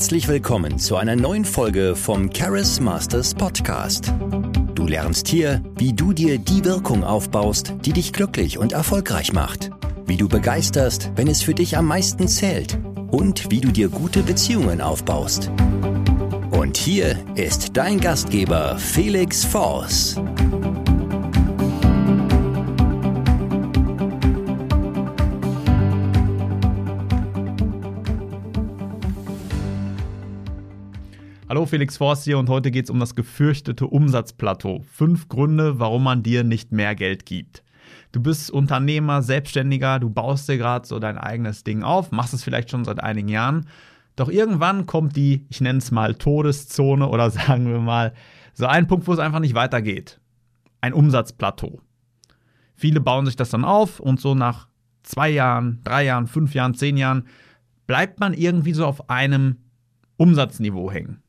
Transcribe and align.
Herzlich 0.00 0.28
willkommen 0.28 0.78
zu 0.78 0.96
einer 0.96 1.14
neuen 1.14 1.44
Folge 1.44 1.94
vom 1.94 2.32
Charis 2.32 2.80
Masters 2.80 3.34
Podcast. 3.34 4.14
Du 4.74 4.86
lernst 4.86 5.28
hier, 5.28 5.62
wie 5.76 5.92
du 5.92 6.14
dir 6.14 6.38
die 6.38 6.64
Wirkung 6.64 7.04
aufbaust, 7.04 7.74
die 7.84 7.92
dich 7.92 8.14
glücklich 8.14 8.56
und 8.56 8.72
erfolgreich 8.72 9.34
macht. 9.34 9.68
Wie 10.06 10.16
du 10.16 10.26
begeisterst, 10.26 11.10
wenn 11.16 11.28
es 11.28 11.42
für 11.42 11.52
dich 11.52 11.76
am 11.76 11.84
meisten 11.84 12.28
zählt. 12.28 12.78
Und 13.10 13.50
wie 13.50 13.60
du 13.60 13.68
dir 13.68 13.90
gute 13.90 14.22
Beziehungen 14.22 14.80
aufbaust. 14.80 15.50
Und 16.50 16.78
hier 16.78 17.18
ist 17.34 17.76
dein 17.76 18.00
Gastgeber 18.00 18.78
Felix 18.78 19.44
Force. 19.44 20.18
Hallo, 31.50 31.66
Felix 31.66 31.96
Forst 31.96 32.22
hier 32.22 32.38
und 32.38 32.48
heute 32.48 32.70
geht 32.70 32.84
es 32.84 32.90
um 32.90 33.00
das 33.00 33.16
gefürchtete 33.16 33.84
Umsatzplateau. 33.84 34.84
Fünf 34.88 35.28
Gründe, 35.28 35.80
warum 35.80 36.04
man 36.04 36.22
dir 36.22 36.44
nicht 36.44 36.70
mehr 36.70 36.94
Geld 36.94 37.26
gibt. 37.26 37.64
Du 38.12 38.22
bist 38.22 38.52
Unternehmer, 38.52 39.20
Selbstständiger, 39.20 39.98
du 39.98 40.10
baust 40.10 40.48
dir 40.48 40.58
gerade 40.58 40.86
so 40.86 41.00
dein 41.00 41.18
eigenes 41.18 41.64
Ding 41.64 41.82
auf, 41.82 42.12
machst 42.12 42.34
es 42.34 42.44
vielleicht 42.44 42.70
schon 42.70 42.84
seit 42.84 43.02
einigen 43.02 43.26
Jahren. 43.28 43.66
Doch 44.14 44.28
irgendwann 44.28 44.86
kommt 44.86 45.16
die, 45.16 45.44
ich 45.48 45.60
nenne 45.60 45.80
es 45.80 45.90
mal 45.90 46.14
Todeszone 46.14 47.08
oder 47.08 47.28
sagen 47.32 47.66
wir 47.66 47.80
mal 47.80 48.14
so 48.54 48.66
ein 48.66 48.86
Punkt, 48.86 49.08
wo 49.08 49.12
es 49.12 49.18
einfach 49.18 49.40
nicht 49.40 49.56
weitergeht. 49.56 50.20
Ein 50.80 50.92
Umsatzplateau. 50.92 51.80
Viele 52.76 53.00
bauen 53.00 53.26
sich 53.26 53.34
das 53.34 53.50
dann 53.50 53.64
auf 53.64 53.98
und 53.98 54.20
so 54.20 54.36
nach 54.36 54.68
zwei 55.02 55.30
Jahren, 55.30 55.80
drei 55.82 56.04
Jahren, 56.04 56.28
fünf 56.28 56.54
Jahren, 56.54 56.74
zehn 56.74 56.96
Jahren 56.96 57.26
bleibt 57.88 58.20
man 58.20 58.34
irgendwie 58.34 58.72
so 58.72 58.86
auf 58.86 59.10
einem 59.10 59.56
Umsatzniveau 60.16 60.92
hängen. 60.92 61.24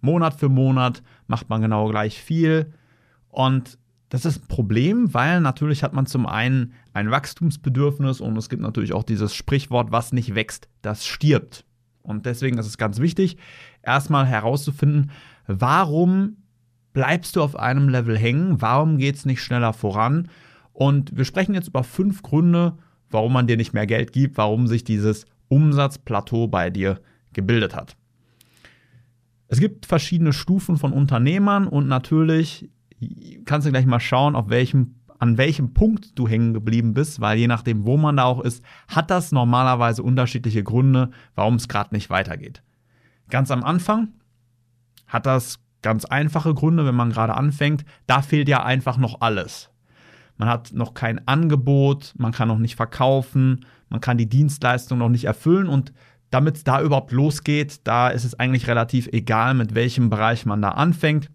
Monat 0.00 0.34
für 0.34 0.48
Monat 0.48 1.02
macht 1.26 1.48
man 1.48 1.60
genau 1.60 1.88
gleich 1.88 2.20
viel. 2.20 2.72
Und 3.28 3.78
das 4.08 4.24
ist 4.24 4.42
ein 4.42 4.48
Problem, 4.48 5.14
weil 5.14 5.40
natürlich 5.40 5.82
hat 5.82 5.92
man 5.92 6.06
zum 6.06 6.26
einen 6.26 6.72
ein 6.92 7.10
Wachstumsbedürfnis 7.10 8.20
und 8.20 8.36
es 8.36 8.48
gibt 8.48 8.62
natürlich 8.62 8.92
auch 8.92 9.04
dieses 9.04 9.34
Sprichwort, 9.34 9.92
was 9.92 10.12
nicht 10.12 10.34
wächst, 10.34 10.68
das 10.82 11.06
stirbt. 11.06 11.64
Und 12.02 12.26
deswegen 12.26 12.58
ist 12.58 12.66
es 12.66 12.76
ganz 12.76 12.98
wichtig, 12.98 13.36
erstmal 13.82 14.26
herauszufinden, 14.26 15.12
warum 15.46 16.38
bleibst 16.92 17.36
du 17.36 17.42
auf 17.42 17.54
einem 17.54 17.88
Level 17.88 18.18
hängen, 18.18 18.60
warum 18.60 18.98
geht 18.98 19.14
es 19.14 19.26
nicht 19.26 19.42
schneller 19.42 19.72
voran. 19.72 20.28
Und 20.72 21.16
wir 21.16 21.24
sprechen 21.24 21.54
jetzt 21.54 21.68
über 21.68 21.84
fünf 21.84 22.22
Gründe, 22.22 22.78
warum 23.10 23.32
man 23.32 23.46
dir 23.46 23.56
nicht 23.56 23.74
mehr 23.74 23.86
Geld 23.86 24.12
gibt, 24.12 24.36
warum 24.38 24.66
sich 24.66 24.82
dieses 24.82 25.24
Umsatzplateau 25.48 26.48
bei 26.48 26.70
dir 26.70 27.00
gebildet 27.32 27.76
hat. 27.76 27.96
Es 29.52 29.58
gibt 29.58 29.84
verschiedene 29.84 30.32
Stufen 30.32 30.76
von 30.76 30.92
Unternehmern 30.92 31.66
und 31.66 31.88
natürlich 31.88 32.70
kannst 33.46 33.66
du 33.66 33.72
gleich 33.72 33.84
mal 33.84 33.98
schauen, 33.98 34.36
auf 34.36 34.48
welchem, 34.48 34.94
an 35.18 35.38
welchem 35.38 35.74
Punkt 35.74 36.16
du 36.16 36.28
hängen 36.28 36.54
geblieben 36.54 36.94
bist, 36.94 37.20
weil 37.20 37.36
je 37.36 37.48
nachdem, 37.48 37.84
wo 37.84 37.96
man 37.96 38.16
da 38.16 38.24
auch 38.24 38.40
ist, 38.40 38.64
hat 38.86 39.10
das 39.10 39.32
normalerweise 39.32 40.04
unterschiedliche 40.04 40.62
Gründe, 40.62 41.10
warum 41.34 41.56
es 41.56 41.66
gerade 41.66 41.92
nicht 41.92 42.10
weitergeht. 42.10 42.62
Ganz 43.28 43.50
am 43.50 43.64
Anfang 43.64 44.12
hat 45.08 45.26
das 45.26 45.58
ganz 45.82 46.04
einfache 46.04 46.54
Gründe, 46.54 46.86
wenn 46.86 46.94
man 46.94 47.10
gerade 47.10 47.34
anfängt. 47.34 47.84
Da 48.06 48.22
fehlt 48.22 48.48
ja 48.48 48.62
einfach 48.62 48.98
noch 48.98 49.20
alles. 49.20 49.70
Man 50.36 50.48
hat 50.48 50.72
noch 50.74 50.94
kein 50.94 51.26
Angebot, 51.26 52.14
man 52.16 52.30
kann 52.30 52.46
noch 52.46 52.58
nicht 52.58 52.76
verkaufen, 52.76 53.66
man 53.88 54.00
kann 54.00 54.16
die 54.16 54.28
Dienstleistung 54.28 54.98
noch 54.98 55.08
nicht 55.08 55.24
erfüllen 55.24 55.66
und 55.66 55.92
damit 56.30 56.56
es 56.56 56.64
da 56.64 56.80
überhaupt 56.80 57.12
losgeht, 57.12 57.80
da 57.84 58.08
ist 58.08 58.24
es 58.24 58.38
eigentlich 58.38 58.68
relativ 58.68 59.08
egal, 59.12 59.54
mit 59.54 59.74
welchem 59.74 60.10
Bereich 60.10 60.46
man 60.46 60.62
da 60.62 60.70
anfängt. 60.70 61.30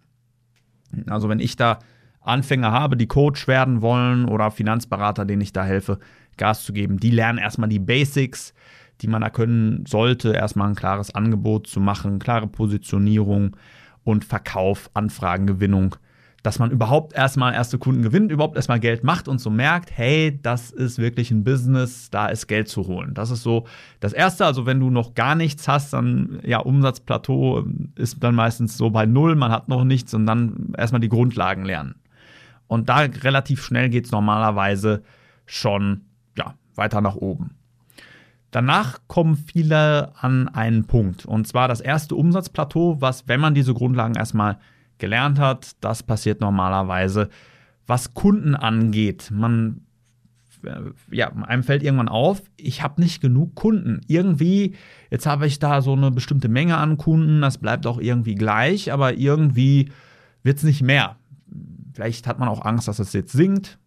Also 1.07 1.29
wenn 1.29 1.39
ich 1.39 1.55
da 1.55 1.79
Anfänger 2.21 2.71
habe, 2.71 2.97
die 2.97 3.07
Coach 3.07 3.47
werden 3.47 3.81
wollen 3.81 4.25
oder 4.25 4.51
Finanzberater, 4.51 5.25
denen 5.25 5.41
ich 5.41 5.53
da 5.53 5.63
helfe, 5.63 5.99
Gas 6.37 6.63
zu 6.63 6.73
geben, 6.73 6.97
die 6.97 7.11
lernen 7.11 7.39
erstmal 7.39 7.69
die 7.69 7.79
Basics, 7.79 8.53
die 9.01 9.07
man 9.07 9.21
da 9.21 9.29
können 9.29 9.85
sollte, 9.85 10.33
erstmal 10.33 10.69
ein 10.69 10.75
klares 10.75 11.13
Angebot 11.13 11.67
zu 11.67 11.79
machen, 11.79 12.19
klare 12.19 12.47
Positionierung 12.47 13.55
und 14.03 14.25
Verkauf, 14.25 14.89
Anfragengewinnung 14.93 15.97
dass 16.45 16.59
man 16.59 16.69
überhaupt 16.69 17.13
erstmal 17.13 17.55
erste 17.55 17.79
Kunden 17.79 18.03
gewinnt, 18.03 18.31
überhaupt 18.31 18.55
erstmal 18.55 18.79
Geld 18.79 19.03
macht 19.03 19.27
und 19.27 19.39
so 19.39 19.49
merkt, 19.49 19.89
hey, 19.97 20.39
das 20.43 20.69
ist 20.69 20.99
wirklich 20.99 21.31
ein 21.31 21.43
Business, 21.43 22.11
da 22.11 22.27
ist 22.27 22.45
Geld 22.45 22.69
zu 22.69 22.85
holen. 22.85 23.15
Das 23.15 23.31
ist 23.31 23.41
so 23.41 23.65
das 23.99 24.13
Erste. 24.13 24.45
Also 24.45 24.67
wenn 24.67 24.79
du 24.79 24.91
noch 24.91 25.15
gar 25.15 25.33
nichts 25.33 25.67
hast, 25.67 25.93
dann 25.93 26.39
ja, 26.43 26.59
Umsatzplateau 26.59 27.65
ist 27.95 28.23
dann 28.23 28.35
meistens 28.35 28.77
so 28.77 28.91
bei 28.91 29.07
Null, 29.07 29.35
man 29.35 29.51
hat 29.51 29.69
noch 29.69 29.83
nichts 29.85 30.13
und 30.13 30.27
dann 30.27 30.73
erstmal 30.77 31.01
die 31.01 31.09
Grundlagen 31.09 31.65
lernen. 31.65 31.95
Und 32.67 32.89
da 32.89 32.99
relativ 32.99 33.63
schnell 33.63 33.89
geht 33.89 34.05
es 34.05 34.11
normalerweise 34.11 35.01
schon 35.47 36.01
ja, 36.37 36.53
weiter 36.75 37.01
nach 37.01 37.15
oben. 37.15 37.55
Danach 38.51 38.99
kommen 39.07 39.35
viele 39.35 40.13
an 40.21 40.47
einen 40.47 40.85
Punkt. 40.85 41.25
Und 41.25 41.47
zwar 41.47 41.67
das 41.67 41.81
erste 41.81 42.15
Umsatzplateau, 42.15 43.01
was, 43.01 43.27
wenn 43.27 43.39
man 43.39 43.55
diese 43.55 43.73
Grundlagen 43.73 44.13
erstmal 44.13 44.59
gelernt 44.97 45.39
hat. 45.39 45.71
Das 45.81 46.03
passiert 46.03 46.41
normalerweise, 46.41 47.29
was 47.87 48.13
Kunden 48.13 48.55
angeht. 48.55 49.29
Man 49.31 49.85
äh, 50.65 50.91
ja, 51.11 51.31
einem 51.31 51.63
fällt 51.63 51.83
irgendwann 51.83 52.09
auf, 52.09 52.41
ich 52.57 52.81
habe 52.81 53.01
nicht 53.01 53.21
genug 53.21 53.55
Kunden. 53.55 54.01
Irgendwie, 54.07 54.75
jetzt 55.09 55.25
habe 55.25 55.47
ich 55.47 55.59
da 55.59 55.81
so 55.81 55.93
eine 55.93 56.11
bestimmte 56.11 56.49
Menge 56.49 56.77
an 56.77 56.97
Kunden, 56.97 57.41
das 57.41 57.57
bleibt 57.57 57.87
auch 57.87 57.99
irgendwie 57.99 58.35
gleich, 58.35 58.91
aber 58.91 59.17
irgendwie 59.17 59.91
wird 60.43 60.57
es 60.57 60.63
nicht 60.63 60.81
mehr. 60.81 61.17
Vielleicht 61.93 62.27
hat 62.27 62.39
man 62.39 62.49
auch 62.49 62.65
Angst, 62.65 62.87
dass 62.87 62.99
es 62.99 63.13
jetzt 63.13 63.31
sinkt. 63.31 63.79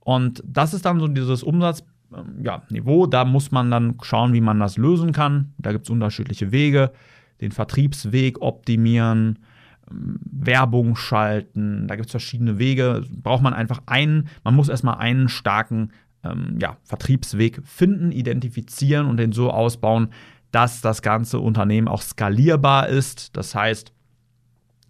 Und 0.00 0.42
das 0.46 0.74
ist 0.74 0.84
dann 0.84 0.98
so 0.98 1.08
dieses 1.08 1.42
Umsatzniveau. 1.42 1.84
Ähm, 2.14 2.42
ja, 2.42 3.06
da 3.10 3.24
muss 3.24 3.50
man 3.50 3.70
dann 3.70 3.96
schauen, 4.02 4.32
wie 4.32 4.40
man 4.40 4.58
das 4.58 4.76
lösen 4.76 5.12
kann. 5.12 5.52
Da 5.58 5.72
gibt 5.72 5.84
es 5.84 5.90
unterschiedliche 5.90 6.52
Wege. 6.52 6.92
Den 7.40 7.52
Vertriebsweg 7.52 8.40
optimieren, 8.40 9.38
Werbung 9.94 10.96
schalten, 10.96 11.86
da 11.88 11.96
gibt 11.96 12.06
es 12.06 12.12
verschiedene 12.12 12.58
Wege. 12.58 13.04
Braucht 13.10 13.42
man 13.42 13.54
einfach 13.54 13.82
einen, 13.86 14.28
man 14.44 14.54
muss 14.54 14.68
erstmal 14.68 14.98
einen 14.98 15.28
starken 15.28 15.92
ähm, 16.24 16.58
ja, 16.60 16.76
Vertriebsweg 16.84 17.60
finden, 17.64 18.12
identifizieren 18.12 19.06
und 19.06 19.16
den 19.16 19.32
so 19.32 19.50
ausbauen, 19.50 20.08
dass 20.50 20.80
das 20.80 21.02
ganze 21.02 21.38
Unternehmen 21.40 21.88
auch 21.88 22.02
skalierbar 22.02 22.88
ist. 22.88 23.36
Das 23.36 23.54
heißt, 23.54 23.92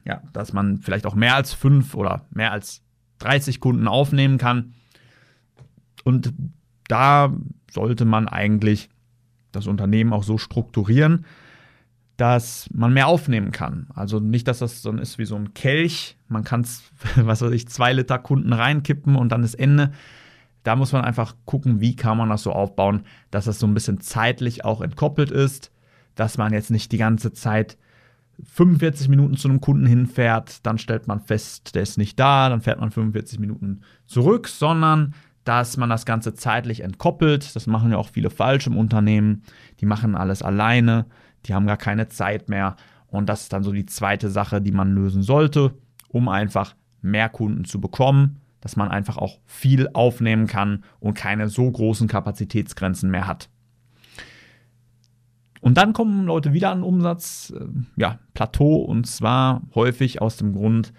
ja, 0.04 0.22
dass 0.32 0.52
man 0.52 0.80
vielleicht 0.80 1.06
auch 1.06 1.14
mehr 1.14 1.36
als 1.36 1.52
fünf 1.52 1.94
oder 1.94 2.26
mehr 2.30 2.52
als 2.52 2.82
30 3.20 3.60
Kunden 3.60 3.86
aufnehmen 3.86 4.38
kann. 4.38 4.74
Und 6.04 6.34
da 6.88 7.32
sollte 7.70 8.04
man 8.04 8.28
eigentlich 8.28 8.88
das 9.52 9.66
Unternehmen 9.66 10.12
auch 10.12 10.24
so 10.24 10.38
strukturieren, 10.38 11.24
dass 12.22 12.70
man 12.72 12.92
mehr 12.92 13.08
aufnehmen 13.08 13.50
kann. 13.50 13.88
Also 13.96 14.20
nicht, 14.20 14.46
dass 14.46 14.60
das 14.60 14.80
so 14.80 14.92
ist 14.92 15.18
wie 15.18 15.24
so 15.24 15.34
ein 15.34 15.54
Kelch. 15.54 16.16
Man 16.28 16.44
kann 16.44 16.60
es, 16.60 16.84
was 17.16 17.42
weiß 17.42 17.50
ich, 17.50 17.66
zwei 17.66 17.92
Liter 17.92 18.20
Kunden 18.20 18.52
reinkippen 18.52 19.16
und 19.16 19.32
dann 19.32 19.42
ist 19.42 19.54
Ende. 19.54 19.90
Da 20.62 20.76
muss 20.76 20.92
man 20.92 21.02
einfach 21.04 21.34
gucken, 21.46 21.80
wie 21.80 21.96
kann 21.96 22.16
man 22.16 22.28
das 22.28 22.44
so 22.44 22.52
aufbauen, 22.52 23.02
dass 23.32 23.46
das 23.46 23.58
so 23.58 23.66
ein 23.66 23.74
bisschen 23.74 24.00
zeitlich 24.00 24.64
auch 24.64 24.82
entkoppelt 24.82 25.32
ist, 25.32 25.72
dass 26.14 26.38
man 26.38 26.52
jetzt 26.52 26.70
nicht 26.70 26.92
die 26.92 26.98
ganze 26.98 27.32
Zeit 27.32 27.76
45 28.44 29.08
Minuten 29.08 29.36
zu 29.36 29.48
einem 29.48 29.60
Kunden 29.60 29.86
hinfährt, 29.86 30.64
dann 30.64 30.78
stellt 30.78 31.08
man 31.08 31.18
fest, 31.18 31.74
der 31.74 31.82
ist 31.82 31.98
nicht 31.98 32.20
da, 32.20 32.48
dann 32.48 32.60
fährt 32.60 32.78
man 32.78 32.92
45 32.92 33.40
Minuten 33.40 33.80
zurück, 34.06 34.46
sondern 34.46 35.14
dass 35.42 35.76
man 35.76 35.90
das 35.90 36.06
Ganze 36.06 36.34
zeitlich 36.34 36.84
entkoppelt. 36.84 37.56
Das 37.56 37.66
machen 37.66 37.90
ja 37.90 37.96
auch 37.96 38.10
viele 38.10 38.30
falsch 38.30 38.68
im 38.68 38.76
Unternehmen. 38.76 39.42
Die 39.80 39.86
machen 39.86 40.14
alles 40.14 40.40
alleine 40.40 41.06
die 41.46 41.54
haben 41.54 41.66
gar 41.66 41.76
keine 41.76 42.08
Zeit 42.08 42.48
mehr. 42.48 42.76
Und 43.06 43.28
das 43.28 43.42
ist 43.42 43.52
dann 43.52 43.62
so 43.62 43.72
die 43.72 43.86
zweite 43.86 44.30
Sache, 44.30 44.60
die 44.62 44.72
man 44.72 44.94
lösen 44.94 45.22
sollte, 45.22 45.74
um 46.08 46.28
einfach 46.28 46.74
mehr 47.02 47.28
Kunden 47.28 47.64
zu 47.64 47.80
bekommen, 47.80 48.40
dass 48.60 48.76
man 48.76 48.88
einfach 48.88 49.18
auch 49.18 49.38
viel 49.44 49.88
aufnehmen 49.92 50.46
kann 50.46 50.84
und 51.00 51.14
keine 51.14 51.48
so 51.48 51.70
großen 51.70 52.08
Kapazitätsgrenzen 52.08 53.10
mehr 53.10 53.26
hat. 53.26 53.48
Und 55.60 55.76
dann 55.76 55.92
kommen 55.92 56.26
Leute 56.26 56.52
wieder 56.52 56.70
an 56.70 56.82
Umsatz, 56.82 57.52
äh, 57.56 57.66
ja, 57.96 58.18
Plateau 58.34 58.76
und 58.76 59.06
zwar 59.06 59.62
häufig 59.74 60.20
aus 60.20 60.36
dem 60.36 60.54
Grund, 60.54 60.92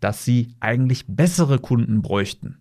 dass 0.00 0.24
sie 0.24 0.54
eigentlich 0.60 1.06
bessere 1.06 1.58
Kunden 1.58 2.02
bräuchten. 2.02 2.58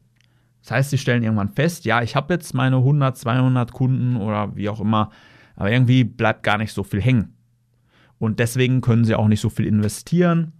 Das 0.61 0.71
heißt, 0.71 0.89
sie 0.91 0.97
stellen 0.97 1.23
irgendwann 1.23 1.49
fest, 1.49 1.85
ja, 1.85 2.01
ich 2.01 2.15
habe 2.15 2.33
jetzt 2.33 2.53
meine 2.53 2.77
100, 2.77 3.17
200 3.17 3.73
Kunden 3.73 4.15
oder 4.15 4.55
wie 4.55 4.69
auch 4.69 4.79
immer, 4.79 5.09
aber 5.61 5.71
irgendwie 5.71 6.03
bleibt 6.03 6.41
gar 6.41 6.57
nicht 6.57 6.73
so 6.73 6.81
viel 6.81 6.99
hängen. 6.99 7.35
Und 8.17 8.39
deswegen 8.39 8.81
können 8.81 9.05
sie 9.05 9.13
auch 9.13 9.27
nicht 9.27 9.41
so 9.41 9.51
viel 9.51 9.67
investieren. 9.67 10.53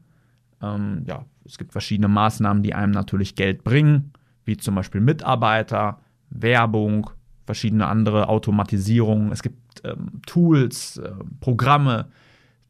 Ähm, 0.61 1.05
ja, 1.07 1.25
es 1.43 1.57
gibt 1.57 1.71
verschiedene 1.71 2.07
Maßnahmen, 2.07 2.61
die 2.61 2.75
einem 2.75 2.91
natürlich 2.91 3.33
Geld 3.33 3.63
bringen, 3.63 4.13
wie 4.45 4.57
zum 4.57 4.75
Beispiel 4.75 5.01
Mitarbeiter, 5.01 6.01
Werbung, 6.29 7.09
verschiedene 7.47 7.87
andere 7.87 8.29
Automatisierungen. 8.29 9.31
Es 9.31 9.41
gibt 9.41 9.81
ähm, 9.83 10.21
Tools, 10.27 10.97
äh, 10.97 11.09
Programme, 11.39 12.05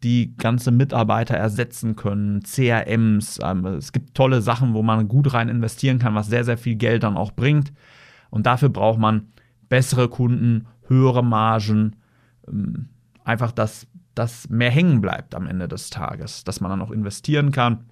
die 0.01 0.33
ganze 0.37 0.71
Mitarbeiter 0.71 1.35
ersetzen 1.35 1.97
können, 1.97 2.43
CRMs. 2.43 3.39
Ähm, 3.43 3.65
es 3.65 3.91
gibt 3.91 4.15
tolle 4.15 4.41
Sachen, 4.41 4.73
wo 4.73 4.83
man 4.83 5.09
gut 5.09 5.33
rein 5.33 5.49
investieren 5.49 5.99
kann, 5.99 6.15
was 6.15 6.27
sehr, 6.27 6.45
sehr 6.45 6.57
viel 6.57 6.75
Geld 6.75 7.03
dann 7.03 7.17
auch 7.17 7.33
bringt. 7.33 7.73
Und 8.29 8.45
dafür 8.45 8.69
braucht 8.69 8.99
man 8.99 9.27
bessere 9.67 10.07
Kunden, 10.07 10.67
höhere 10.87 11.25
Margen, 11.25 11.97
einfach, 13.23 13.51
dass 13.51 13.87
das 14.15 14.49
mehr 14.49 14.71
hängen 14.71 15.01
bleibt 15.01 15.35
am 15.35 15.47
Ende 15.47 15.67
des 15.67 15.89
Tages, 15.89 16.43
dass 16.43 16.61
man 16.61 16.71
dann 16.71 16.81
auch 16.81 16.91
investieren 16.91 17.51
kann. 17.51 17.85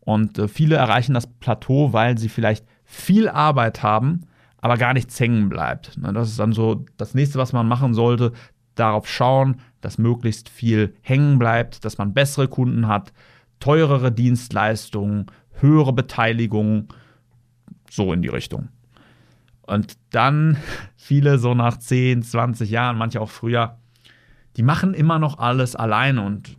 Und 0.00 0.38
äh, 0.38 0.48
viele 0.48 0.76
erreichen 0.76 1.14
das 1.14 1.26
Plateau, 1.26 1.92
weil 1.92 2.18
sie 2.18 2.28
vielleicht 2.28 2.66
viel 2.84 3.28
Arbeit 3.28 3.82
haben, 3.82 4.22
aber 4.58 4.76
gar 4.76 4.94
nichts 4.94 5.18
hängen 5.18 5.48
bleibt. 5.48 5.96
Ne, 5.98 6.12
das 6.12 6.30
ist 6.30 6.38
dann 6.38 6.52
so 6.52 6.84
das 6.96 7.14
nächste, 7.14 7.38
was 7.38 7.52
man 7.52 7.68
machen 7.68 7.94
sollte, 7.94 8.32
darauf 8.74 9.08
schauen, 9.08 9.60
dass 9.80 9.98
möglichst 9.98 10.48
viel 10.48 10.94
hängen 11.02 11.38
bleibt, 11.38 11.84
dass 11.84 11.98
man 11.98 12.14
bessere 12.14 12.48
Kunden 12.48 12.88
hat, 12.88 13.12
teurere 13.60 14.10
Dienstleistungen, 14.10 15.26
höhere 15.60 15.92
Beteiligung, 15.92 16.88
so 17.90 18.12
in 18.12 18.22
die 18.22 18.28
Richtung. 18.28 18.68
Und 19.66 19.96
dann 20.10 20.56
viele 20.96 21.38
so 21.38 21.54
nach 21.54 21.78
10, 21.78 22.22
20 22.22 22.70
Jahren, 22.70 22.98
manche 22.98 23.20
auch 23.20 23.30
früher, 23.30 23.78
die 24.56 24.62
machen 24.62 24.94
immer 24.94 25.18
noch 25.18 25.38
alles 25.38 25.74
alleine 25.74 26.22
und 26.22 26.56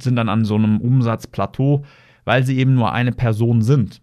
sind 0.00 0.16
dann 0.16 0.28
an 0.28 0.44
so 0.44 0.56
einem 0.56 0.80
Umsatzplateau, 0.80 1.84
weil 2.24 2.44
sie 2.44 2.58
eben 2.58 2.74
nur 2.74 2.92
eine 2.92 3.12
Person 3.12 3.62
sind. 3.62 4.00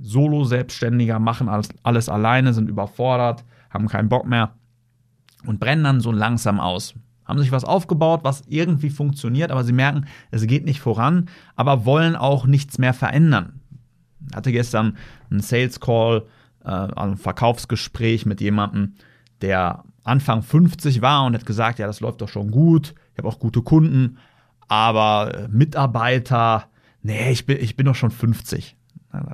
Solo-Selbstständiger 0.00 1.18
machen 1.18 1.48
alles, 1.48 1.68
alles 1.82 2.08
alleine, 2.08 2.52
sind 2.52 2.68
überfordert, 2.68 3.44
haben 3.70 3.88
keinen 3.88 4.08
Bock 4.08 4.26
mehr 4.26 4.52
und 5.46 5.58
brennen 5.58 5.84
dann 5.84 6.00
so 6.00 6.12
langsam 6.12 6.60
aus. 6.60 6.94
Haben 7.24 7.40
sich 7.40 7.50
was 7.50 7.64
aufgebaut, 7.64 8.20
was 8.22 8.44
irgendwie 8.46 8.90
funktioniert, 8.90 9.50
aber 9.50 9.64
sie 9.64 9.72
merken, 9.72 10.06
es 10.30 10.46
geht 10.46 10.64
nicht 10.64 10.80
voran, 10.80 11.28
aber 11.56 11.84
wollen 11.84 12.14
auch 12.14 12.46
nichts 12.46 12.78
mehr 12.78 12.94
verändern. 12.94 13.60
Ich 14.30 14.36
hatte 14.36 14.52
gestern 14.52 14.96
einen 15.30 15.40
Sales 15.40 15.80
Call, 15.80 16.24
äh, 16.66 16.70
ein 16.70 17.16
Verkaufsgespräch 17.16 18.26
mit 18.26 18.40
jemandem, 18.40 18.94
der 19.40 19.84
Anfang 20.04 20.42
50 20.42 21.02
war 21.02 21.24
und 21.24 21.34
hat 21.34 21.46
gesagt, 21.46 21.78
ja, 21.78 21.86
das 21.86 22.00
läuft 22.00 22.20
doch 22.20 22.28
schon 22.28 22.50
gut, 22.50 22.94
ich 23.12 23.18
habe 23.18 23.28
auch 23.28 23.38
gute 23.38 23.62
Kunden, 23.62 24.18
aber 24.68 25.34
äh, 25.34 25.48
Mitarbeiter, 25.48 26.66
nee, 27.02 27.30
ich 27.30 27.46
bin, 27.46 27.58
ich 27.60 27.76
bin 27.76 27.86
doch 27.86 27.94
schon 27.94 28.10
50. 28.10 28.76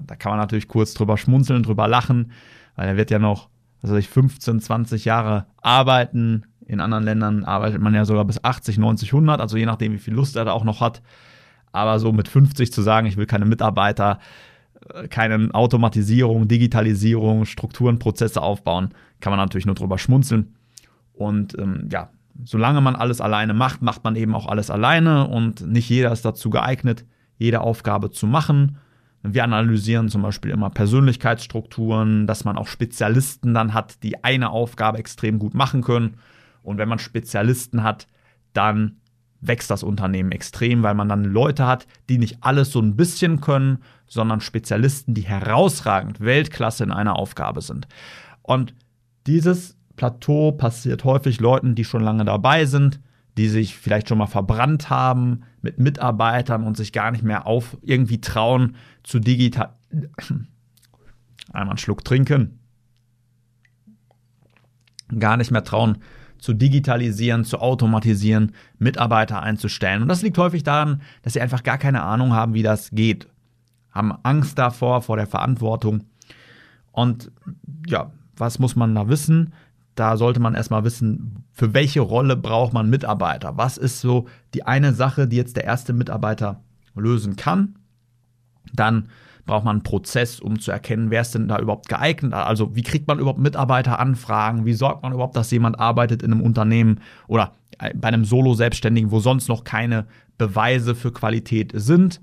Da 0.06 0.14
kann 0.14 0.30
man 0.30 0.38
natürlich 0.38 0.68
kurz 0.68 0.94
drüber 0.94 1.16
schmunzeln, 1.16 1.62
drüber 1.62 1.88
lachen, 1.88 2.32
weil 2.76 2.88
er 2.88 2.96
wird 2.96 3.10
ja 3.10 3.18
noch, 3.18 3.48
also 3.82 3.96
ich 3.96 4.08
15, 4.08 4.60
20 4.60 5.04
Jahre 5.04 5.46
arbeiten. 5.60 6.44
In 6.66 6.80
anderen 6.80 7.04
Ländern 7.04 7.44
arbeitet 7.44 7.80
man 7.80 7.94
ja 7.94 8.04
sogar 8.04 8.24
bis 8.24 8.44
80, 8.44 8.78
90, 8.78 9.12
100, 9.12 9.40
also 9.40 9.56
je 9.56 9.66
nachdem, 9.66 9.92
wie 9.92 9.98
viel 9.98 10.14
Lust 10.14 10.36
er 10.36 10.44
da 10.44 10.52
auch 10.52 10.64
noch 10.64 10.80
hat. 10.80 11.02
Aber 11.72 11.98
so 11.98 12.12
mit 12.12 12.28
50 12.28 12.72
zu 12.72 12.82
sagen, 12.82 13.06
ich 13.06 13.16
will 13.16 13.26
keine 13.26 13.46
Mitarbeiter, 13.46 14.20
keine 15.10 15.50
Automatisierung, 15.52 16.48
Digitalisierung, 16.48 17.44
Strukturen, 17.44 17.98
Prozesse 17.98 18.42
aufbauen, 18.42 18.90
kann 19.20 19.30
man 19.30 19.38
natürlich 19.38 19.66
nur 19.66 19.74
drüber 19.74 19.98
schmunzeln. 19.98 20.54
Und 21.12 21.56
ähm, 21.58 21.88
ja, 21.90 22.10
solange 22.44 22.80
man 22.80 22.96
alles 22.96 23.20
alleine 23.20 23.54
macht, 23.54 23.82
macht 23.82 24.04
man 24.04 24.16
eben 24.16 24.34
auch 24.34 24.46
alles 24.46 24.70
alleine 24.70 25.28
und 25.28 25.66
nicht 25.66 25.88
jeder 25.88 26.12
ist 26.12 26.24
dazu 26.24 26.50
geeignet, 26.50 27.04
jede 27.38 27.60
Aufgabe 27.60 28.10
zu 28.10 28.26
machen. 28.26 28.78
Wir 29.22 29.44
analysieren 29.44 30.08
zum 30.08 30.22
Beispiel 30.22 30.50
immer 30.50 30.70
Persönlichkeitsstrukturen, 30.70 32.26
dass 32.26 32.44
man 32.44 32.58
auch 32.58 32.66
Spezialisten 32.66 33.54
dann 33.54 33.72
hat, 33.72 34.02
die 34.02 34.24
eine 34.24 34.50
Aufgabe 34.50 34.98
extrem 34.98 35.38
gut 35.38 35.54
machen 35.54 35.82
können. 35.82 36.16
Und 36.62 36.78
wenn 36.78 36.88
man 36.88 36.98
Spezialisten 36.98 37.84
hat, 37.84 38.08
dann 38.52 38.96
wächst 39.42 39.70
das 39.70 39.82
Unternehmen 39.82 40.32
extrem, 40.32 40.82
weil 40.82 40.94
man 40.94 41.08
dann 41.08 41.24
Leute 41.24 41.66
hat, 41.66 41.86
die 42.08 42.16
nicht 42.16 42.38
alles 42.40 42.70
so 42.70 42.80
ein 42.80 42.96
bisschen 42.96 43.40
können, 43.40 43.78
sondern 44.06 44.40
Spezialisten, 44.40 45.14
die 45.14 45.22
herausragend 45.22 46.20
Weltklasse 46.20 46.84
in 46.84 46.92
einer 46.92 47.16
Aufgabe 47.16 47.60
sind. 47.60 47.88
Und 48.40 48.74
dieses 49.26 49.76
Plateau 49.96 50.52
passiert 50.52 51.04
häufig 51.04 51.40
Leuten, 51.40 51.74
die 51.74 51.84
schon 51.84 52.02
lange 52.02 52.24
dabei 52.24 52.64
sind, 52.64 53.00
die 53.36 53.48
sich 53.48 53.76
vielleicht 53.76 54.08
schon 54.08 54.18
mal 54.18 54.26
verbrannt 54.26 54.90
haben 54.90 55.42
mit 55.60 55.78
Mitarbeitern 55.78 56.64
und 56.64 56.76
sich 56.76 56.92
gar 56.92 57.10
nicht 57.10 57.24
mehr 57.24 57.46
auf 57.46 57.76
irgendwie 57.82 58.20
trauen 58.20 58.76
zu 59.02 59.18
digital. 59.18 59.74
Einmal 61.52 61.70
einen 61.70 61.78
Schluck 61.78 62.04
trinken. 62.04 62.60
Gar 65.18 65.36
nicht 65.36 65.50
mehr 65.50 65.64
trauen 65.64 65.98
zu 66.42 66.52
digitalisieren, 66.52 67.44
zu 67.44 67.60
automatisieren, 67.60 68.52
Mitarbeiter 68.78 69.42
einzustellen. 69.42 70.02
Und 70.02 70.08
das 70.08 70.22
liegt 70.22 70.36
häufig 70.38 70.64
daran, 70.64 71.00
dass 71.22 71.34
sie 71.34 71.40
einfach 71.40 71.62
gar 71.62 71.78
keine 71.78 72.02
Ahnung 72.02 72.32
haben, 72.32 72.52
wie 72.52 72.62
das 72.62 72.90
geht. 72.90 73.28
Haben 73.92 74.12
Angst 74.22 74.58
davor, 74.58 75.02
vor 75.02 75.16
der 75.16 75.26
Verantwortung. 75.26 76.04
Und 76.90 77.30
ja, 77.86 78.10
was 78.36 78.58
muss 78.58 78.76
man 78.76 78.94
da 78.94 79.08
wissen? 79.08 79.52
da 79.94 80.16
sollte 80.16 80.40
man 80.40 80.54
erstmal 80.54 80.84
wissen, 80.84 81.44
für 81.52 81.74
welche 81.74 82.00
Rolle 82.00 82.36
braucht 82.36 82.72
man 82.72 82.88
Mitarbeiter? 82.88 83.56
Was 83.56 83.76
ist 83.76 84.00
so 84.00 84.26
die 84.54 84.64
eine 84.64 84.94
Sache, 84.94 85.28
die 85.28 85.36
jetzt 85.36 85.56
der 85.56 85.64
erste 85.64 85.92
Mitarbeiter 85.92 86.62
lösen 86.94 87.36
kann? 87.36 87.76
Dann 88.72 89.08
braucht 89.46 89.64
man 89.64 89.76
einen 89.76 89.82
Prozess, 89.82 90.40
um 90.40 90.58
zu 90.60 90.70
erkennen, 90.70 91.10
wer 91.10 91.22
ist 91.22 91.34
denn 91.34 91.48
da 91.48 91.58
überhaupt 91.58 91.88
geeignet? 91.88 92.32
Also 92.32 92.74
wie 92.76 92.82
kriegt 92.82 93.08
man 93.08 93.18
überhaupt 93.18 93.40
Mitarbeiteranfragen? 93.40 94.64
Wie 94.64 94.72
sorgt 94.72 95.02
man 95.02 95.12
überhaupt, 95.12 95.36
dass 95.36 95.50
jemand 95.50 95.78
arbeitet 95.78 96.22
in 96.22 96.32
einem 96.32 96.42
Unternehmen 96.42 97.00
oder 97.26 97.52
bei 97.94 98.08
einem 98.08 98.24
Solo-Selbstständigen, 98.24 99.10
wo 99.10 99.18
sonst 99.18 99.48
noch 99.48 99.64
keine 99.64 100.06
Beweise 100.38 100.94
für 100.94 101.12
Qualität 101.12 101.72
sind? 101.74 102.20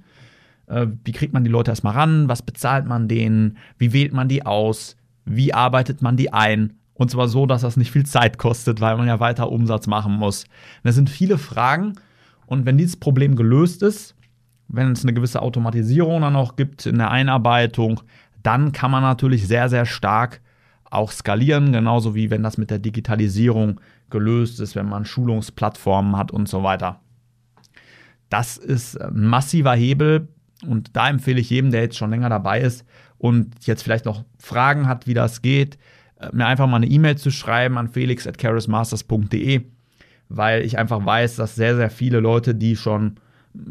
Äh, 0.68 0.88
wie 1.04 1.12
kriegt 1.12 1.34
man 1.34 1.44
die 1.44 1.50
Leute 1.50 1.72
erstmal 1.72 1.94
ran? 1.94 2.30
Was 2.30 2.42
bezahlt 2.42 2.86
man 2.86 3.08
denen? 3.08 3.58
Wie 3.78 3.92
wählt 3.92 4.14
man 4.14 4.30
die 4.30 4.46
aus? 4.46 4.96
Wie 5.26 5.54
arbeitet 5.54 6.02
man 6.02 6.16
die 6.16 6.32
ein? 6.32 6.74
Und 6.94 7.12
zwar 7.12 7.28
so, 7.28 7.46
dass 7.46 7.62
das 7.62 7.78
nicht 7.78 7.92
viel 7.92 8.06
Zeit 8.06 8.38
kostet, 8.38 8.82
weil 8.82 8.98
man 8.98 9.08
ja 9.08 9.20
weiter 9.20 9.52
Umsatz 9.52 9.88
machen 9.88 10.14
muss. 10.14 10.46
Das 10.84 10.96
sind 10.96 11.10
viele 11.10 11.38
Fragen. 11.38 11.94
Und 12.46 12.66
wenn 12.66 12.78
dieses 12.78 12.98
Problem 12.98 13.36
gelöst 13.36 13.84
ist, 13.84 14.16
wenn 14.70 14.92
es 14.92 15.04
eine 15.04 15.14
gewisse 15.14 15.42
Automatisierung 15.42 16.22
dann 16.22 16.36
auch 16.36 16.56
gibt 16.56 16.86
in 16.86 17.00
der 17.00 17.12
Einarbeitung, 17.12 18.02
dann 18.44 18.72
kann 18.72 18.92
man 18.92 19.04
natürlich 19.04 19.48
sehr, 19.48 19.68
sehr 19.68 19.86
stark 19.86 20.42
auch 20.90 21.12
skalieren, 21.12 21.72
genauso 21.72 22.16
wie 22.16 22.30
wenn 22.30 22.44
das 22.44 22.58
mit 22.58 22.72
der 22.72 22.80
Digitalisierung 22.80 23.82
gelöst 24.10 24.60
ist, 24.60 24.76
wenn 24.76 24.88
man 24.88 25.06
Schulungsplattformen 25.06 26.16
hat 26.16 26.32
und 26.32 26.48
so 26.48 26.64
weiter. 26.64 27.00
Das 28.30 28.58
ist 28.58 29.00
ein 29.00 29.26
massiver 29.26 29.74
Hebel 29.74 30.30
und 30.66 30.96
da 30.96 31.10
empfehle 31.10 31.40
ich 31.40 31.50
jedem, 31.50 31.72
der 31.72 31.82
jetzt 31.82 31.98
schon 31.98 32.12
länger 32.12 32.30
dabei 32.30 32.62
ist 32.62 32.86
und 33.18 33.66
jetzt 33.66 33.84
vielleicht 33.84 34.06
noch 34.06 34.24
Fragen 34.38 34.88
hat, 34.88 35.08
wie 35.08 35.14
das 35.14 35.42
geht, 35.42 35.78
äh, 36.20 36.30
mir 36.32 36.46
einfach 36.46 36.68
mal 36.68 36.78
eine 36.78 36.88
E-Mail 36.88 37.18
zu 37.18 37.32
schreiben 37.32 37.78
an 37.78 37.88
felix.charismasters.de, 37.88 39.62
weil 40.30 40.62
ich 40.64 40.78
einfach 40.78 41.04
weiß, 41.04 41.36
dass 41.38 41.56
sehr, 41.56 41.76
sehr 41.76 41.90
viele 41.90 42.20
Leute, 42.20 42.56
die 42.56 42.76
schon 42.76 43.20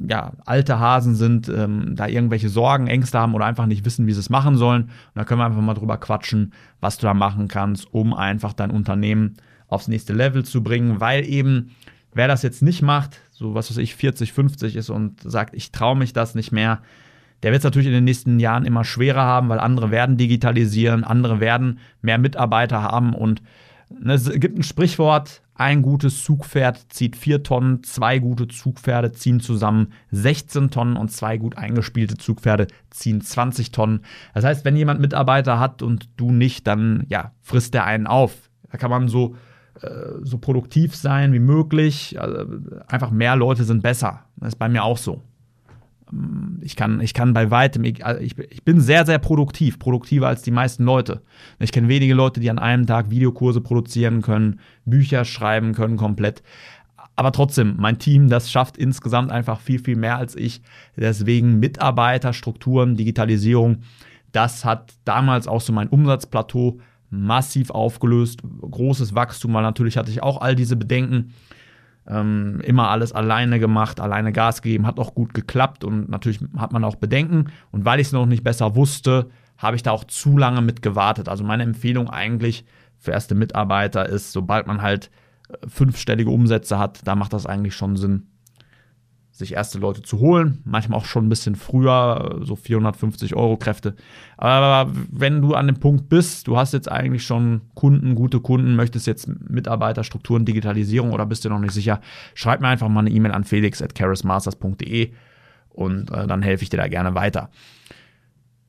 ja, 0.09 0.33
alte 0.45 0.79
Hasen 0.79 1.15
sind, 1.15 1.49
ähm, 1.49 1.95
da 1.95 2.09
irgendwelche 2.09 2.49
Sorgen, 2.49 2.89
Ängste 2.89 3.19
haben 3.19 3.35
oder 3.35 3.45
einfach 3.45 3.67
nicht 3.67 3.85
wissen, 3.85 4.07
wie 4.07 4.13
sie 4.13 4.21
es 4.21 4.31
machen 4.31 4.57
sollen. 4.57 4.85
Und 4.85 4.91
da 5.15 5.25
können 5.25 5.41
wir 5.41 5.47
einfach 5.47 5.61
mal 5.61 5.75
drüber 5.75 5.99
quatschen, 5.99 6.53
was 6.81 6.99
du 6.99 7.07
da 7.07 7.15
machen 7.15 7.49
kannst, 7.49 7.93
um 7.93 8.13
einfach 8.13 8.53
dein 8.53 8.71
Unternehmen 8.71 9.37
aufs 9.69 9.89
nächste 9.89 10.15
Level 10.15 10.45
zu 10.45 10.63
bringen, 10.63 11.01
weil 11.01 11.25
eben, 11.27 11.75
wer 12.13 12.27
das 12.27 12.43
jetzt 12.43 12.63
nicht 12.63 12.83
macht, 12.83 13.21
so 13.31 13.55
was 13.55 13.71
weiß 13.71 13.77
ich, 13.79 13.95
40, 13.95 14.33
50 14.33 14.77
ist 14.77 14.91
und 14.91 15.21
sagt, 15.23 15.55
ich 15.55 15.73
traue 15.73 15.97
mich 15.97 16.13
das 16.13 16.35
nicht 16.35 16.53
mehr, 16.53 16.81
der 17.43 17.53
wird 17.53 17.61
es 17.61 17.65
natürlich 17.65 17.87
in 17.87 17.95
den 17.95 18.05
nächsten 18.05 18.41
Jahren 18.41 18.65
immer 18.65 18.85
schwerer 18.85 19.23
haben, 19.23 19.49
weil 19.49 19.61
andere 19.61 19.91
werden 19.91 20.17
digitalisieren, 20.17 21.05
andere 21.05 21.39
werden 21.39 21.79
mehr 22.03 22.19
Mitarbeiter 22.19 22.83
haben 22.83 23.15
und 23.15 23.43
es 24.07 24.31
gibt 24.31 24.59
ein 24.59 24.63
Sprichwort, 24.63 25.43
ein 25.55 25.83
gutes 25.83 26.23
Zugpferd 26.23 26.87
zieht 26.91 27.17
vier 27.17 27.43
Tonnen, 27.43 27.83
zwei 27.83 28.19
gute 28.19 28.47
Zugpferde 28.47 29.13
ziehen 29.13 29.41
zusammen 29.41 29.93
16 30.13 30.71
Tonnen 30.71 30.97
und 30.97 31.11
zwei 31.11 31.37
gut 31.37 31.59
eingespielte 31.59 32.17
Zugpferde 32.17 32.69
ziehen 32.91 33.21
20 33.21 33.73
Tonnen. 33.73 34.01
Das 34.35 34.45
heißt, 34.45 34.65
wenn 34.65 34.77
jemand 34.77 35.01
Mitarbeiter 35.01 35.59
hat 35.59 35.83
und 35.83 36.09
du 36.17 36.31
nicht, 36.31 36.67
dann 36.67 37.07
ja, 37.09 37.33
frisst 37.43 37.75
der 37.75 37.85
einen 37.85 38.07
auf. 38.07 38.51
Da 38.71 38.79
kann 38.79 38.91
man 38.91 39.09
so, 39.09 39.35
äh, 39.81 39.89
so 40.23 40.39
produktiv 40.39 40.95
sein 40.95 41.33
wie 41.33 41.41
möglich. 41.41 42.21
Also 42.21 42.45
einfach 42.87 43.11
mehr 43.11 43.35
Leute 43.35 43.65
sind 43.65 43.83
besser. 43.83 44.25
Das 44.37 44.51
ist 44.51 44.59
bei 44.59 44.69
mir 44.69 44.85
auch 44.85 44.99
so 44.99 45.23
ich 46.61 46.77
kann, 46.77 47.01
ich 47.01 47.15
kann 47.15 47.35
bei 47.35 47.51
weitem, 47.51 47.85
ich, 47.85 48.05
also 48.05 48.21
ich, 48.21 48.39
ich, 48.39 48.65
bin 48.65 48.81
sehr, 48.81 49.05
sehr 49.05 49.19
produktiv, 49.19 49.79
produktiver 49.79 50.29
als 50.29 50.43
die 50.43 50.51
meisten 50.51 50.85
Leute. 50.85 51.23
Ich 51.59 51.73
kenne 51.73 51.89
wenige 51.89 52.15
Leute, 52.15 52.41
die 52.41 52.51
an 52.51 52.59
einem 52.59 52.87
Tag 52.87 53.11
Videokurse 53.11 53.61
produzieren 53.61 54.23
können, 54.23 54.61
Bücher 54.85 55.25
schreiben 55.25 55.75
können 55.75 55.97
komplett. 55.97 56.43
Aber 57.17 57.33
trotzdem, 57.33 57.75
mein 57.79 57.99
Team, 57.99 58.29
das 58.29 58.51
schafft 58.51 58.77
insgesamt 58.77 59.33
einfach 59.33 59.61
viel, 59.61 59.81
viel 59.81 59.97
mehr 59.97 60.19
als 60.19 60.37
ich. 60.37 60.63
Deswegen 60.97 61.59
Mitarbeiter, 61.59 62.33
Strukturen, 62.33 62.97
Digitalisierung, 62.97 63.79
das 64.33 64.65
hat 64.65 64.95
damals 65.05 65.49
auch 65.49 65.61
so 65.61 65.73
mein 65.73 65.89
Umsatzplateau 65.89 66.79
massiv 67.11 67.71
aufgelöst, 67.71 68.41
großes 68.43 69.15
Wachstum, 69.15 69.55
weil 69.55 69.63
natürlich 69.63 69.97
hatte 69.97 70.11
ich 70.11 70.23
auch 70.23 70.41
all 70.41 70.55
diese 70.55 70.77
Bedenken. 70.77 71.35
Ähm, 72.09 72.61
immer 72.65 72.89
alles 72.89 73.13
alleine 73.13 73.59
gemacht, 73.59 74.01
alleine 74.01 74.33
Gas 74.33 74.63
gegeben, 74.63 74.87
hat 74.87 74.99
auch 74.99 75.15
gut 75.15 75.35
geklappt 75.35 75.85
und 75.85 76.09
natürlich 76.09 76.41
hat 76.57 76.73
man 76.73 76.85
auch 76.85 76.97
Bedenken. 76.97 77.51
Und 77.71 77.85
weil 77.85 78.01
ich 78.01 78.07
es 78.09 78.13
noch 78.13 78.27
nicht 78.27 78.45
besser 78.45 78.75
wusste, 78.75 79.29
habe 79.59 79.77
ich 79.77 79.83
da 79.83 79.91
auch 79.91 80.05
zu 80.05 80.39
lange 80.39 80.63
mit 80.63 80.81
gewartet. 80.81 81.29
Also 81.29 81.45
meine 81.45 81.65
Empfehlung 81.65 82.09
eigentlich 82.09 82.65
für 82.97 83.11
erste 83.11 83.35
Mitarbeiter 83.35 84.09
ist, 84.09 84.33
sobald 84.33 84.67
man 84.67 84.81
halt 84.81 85.11
äh, 85.49 85.69
fünfstellige 85.69 86.31
Umsätze 86.31 86.79
hat, 86.79 87.01
da 87.05 87.15
macht 87.15 87.33
das 87.33 87.47
eigentlich 87.47 87.75
schon 87.75 87.97
Sinn, 87.97 88.29
sich 89.39 89.53
erste 89.53 89.79
Leute 89.79 90.03
zu 90.03 90.19
holen. 90.19 90.61
Manchmal 90.65 90.99
auch 90.99 91.05
schon 91.05 91.27
ein 91.27 91.29
bisschen 91.29 91.55
früher, 91.55 92.41
so 92.43 92.57
450 92.57 93.37
Euro 93.37 93.57
Kräfte. 93.57 93.95
Aber 94.37 94.93
wenn 95.13 95.41
du 95.41 95.55
an 95.55 95.69
dem 95.69 95.79
Punkt 95.79 96.09
bist, 96.09 96.49
du 96.49 96.57
hast 96.57 96.73
jetzt 96.73 96.91
eigentlich 96.91 97.25
schon 97.25 97.61
Kunden, 97.75 98.17
gute 98.17 98.41
Kunden, 98.41 98.75
möchtest 98.75 99.07
jetzt 99.07 99.29
Mitarbeiterstrukturen, 99.29 100.45
Digitalisierung 100.45 101.13
oder 101.13 101.25
bist 101.25 101.45
du 101.45 101.51
noch 101.51 101.61
nicht 101.61 101.73
sicher, 101.73 102.01
schreib 102.35 102.61
mir 102.61 102.69
einfach 102.69 102.89
mal 102.89 103.01
eine 103.01 103.11
E-Mail 103.11 103.31
an 103.31 103.45
felix.charismasters.de 103.45 105.13
und 105.69 106.11
äh, 106.11 106.27
dann 106.27 106.43
helfe 106.43 106.65
ich 106.65 106.71
dir 106.71 106.79
da 106.79 106.89
gerne 106.89 107.15
weiter. 107.15 107.51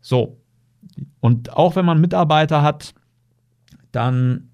So. 0.02 0.38
Und 1.20 1.52
auch 1.58 1.76
wenn 1.76 1.86
man 1.86 2.00
Mitarbeiter 2.00 2.62
hat, 2.62 2.94
dann 3.92 4.50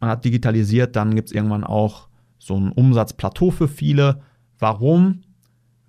man 0.00 0.10
hat 0.10 0.24
digitalisiert, 0.24 0.96
dann 0.96 1.14
gibt 1.14 1.28
es 1.28 1.34
irgendwann 1.34 1.62
auch 1.62 2.08
so 2.38 2.56
ein 2.56 2.72
Umsatzplateau 2.72 3.50
für 3.50 3.68
viele. 3.68 4.22
Warum? 4.58 5.22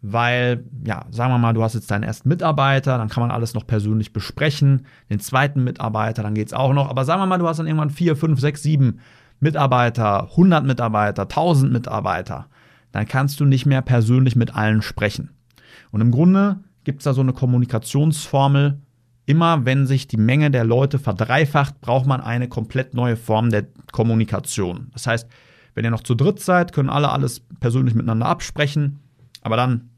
Weil, 0.01 0.65
ja, 0.83 1.05
sagen 1.11 1.31
wir 1.31 1.37
mal, 1.37 1.53
du 1.53 1.63
hast 1.63 1.75
jetzt 1.75 1.91
deinen 1.91 2.03
ersten 2.03 2.27
Mitarbeiter, 2.27 2.97
dann 2.97 3.07
kann 3.07 3.21
man 3.21 3.31
alles 3.31 3.53
noch 3.53 3.67
persönlich 3.67 4.13
besprechen, 4.13 4.87
den 5.09 5.19
zweiten 5.19 5.63
Mitarbeiter, 5.63 6.23
dann 6.23 6.33
geht 6.33 6.47
es 6.47 6.53
auch 6.53 6.73
noch, 6.73 6.89
aber 6.89 7.05
sagen 7.05 7.21
wir 7.21 7.27
mal, 7.27 7.37
du 7.37 7.47
hast 7.47 7.57
dann 7.57 7.67
irgendwann 7.67 7.91
vier, 7.91 8.15
fünf, 8.15 8.39
sechs, 8.39 8.63
sieben 8.63 8.99
Mitarbeiter, 9.39 10.29
100 10.31 10.65
Mitarbeiter, 10.65 11.23
1000 11.23 11.71
Mitarbeiter, 11.71 12.47
dann 12.91 13.07
kannst 13.07 13.39
du 13.39 13.45
nicht 13.45 13.65
mehr 13.65 13.81
persönlich 13.81 14.35
mit 14.35 14.55
allen 14.55 14.81
sprechen. 14.81 15.29
Und 15.91 16.01
im 16.01 16.11
Grunde 16.11 16.59
gibt 16.83 16.99
es 16.99 17.03
da 17.03 17.13
so 17.13 17.21
eine 17.21 17.33
Kommunikationsformel, 17.33 18.81
immer 19.27 19.65
wenn 19.65 19.85
sich 19.85 20.07
die 20.07 20.17
Menge 20.17 20.49
der 20.49 20.63
Leute 20.63 20.97
verdreifacht, 20.97 21.79
braucht 21.79 22.07
man 22.07 22.21
eine 22.21 22.49
komplett 22.49 22.95
neue 22.95 23.17
Form 23.17 23.51
der 23.51 23.67
Kommunikation. 23.91 24.89
Das 24.93 25.05
heißt, 25.05 25.27
wenn 25.75 25.85
ihr 25.85 25.91
noch 25.91 26.03
zu 26.03 26.15
dritt 26.15 26.39
seid, 26.39 26.73
können 26.73 26.89
alle 26.89 27.09
alles 27.09 27.41
persönlich 27.59 27.93
miteinander 27.93 28.25
absprechen. 28.25 28.99
Aber 29.41 29.55
dann 29.55 29.90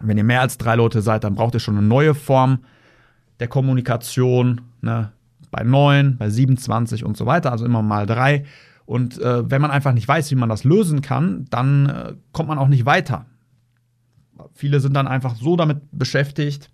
wenn 0.00 0.18
ihr 0.18 0.24
mehr 0.24 0.40
als 0.40 0.58
drei 0.58 0.74
Leute 0.74 1.02
seid, 1.02 1.24
dann 1.24 1.34
braucht 1.34 1.54
ihr 1.54 1.60
schon 1.60 1.76
eine 1.76 1.86
neue 1.86 2.14
Form 2.14 2.60
der 3.40 3.48
Kommunikation. 3.48 4.62
Ne? 4.80 5.12
Bei 5.50 5.64
9, 5.64 6.16
bei 6.16 6.30
27 6.30 7.04
und 7.04 7.16
so 7.16 7.26
weiter, 7.26 7.52
also 7.52 7.66
immer 7.66 7.82
mal 7.82 8.06
drei. 8.06 8.44
Und 8.86 9.20
äh, 9.20 9.50
wenn 9.50 9.60
man 9.60 9.70
einfach 9.70 9.92
nicht 9.92 10.08
weiß, 10.08 10.30
wie 10.30 10.36
man 10.36 10.48
das 10.48 10.64
lösen 10.64 11.02
kann, 11.02 11.46
dann 11.50 11.88
äh, 11.88 12.14
kommt 12.32 12.48
man 12.48 12.58
auch 12.58 12.68
nicht 12.68 12.86
weiter. 12.86 13.26
Viele 14.54 14.80
sind 14.80 14.94
dann 14.94 15.06
einfach 15.06 15.36
so 15.36 15.56
damit 15.56 15.80
beschäftigt, 15.92 16.70